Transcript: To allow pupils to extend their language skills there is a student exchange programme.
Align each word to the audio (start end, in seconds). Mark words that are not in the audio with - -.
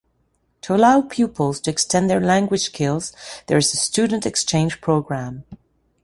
To 0.63 0.73
allow 0.75 1.01
pupils 1.03 1.61
to 1.61 1.69
extend 1.69 2.09
their 2.09 2.19
language 2.19 2.61
skills 2.63 3.13
there 3.45 3.59
is 3.59 3.71
a 3.71 3.77
student 3.77 4.25
exchange 4.25 4.81
programme. 4.81 5.43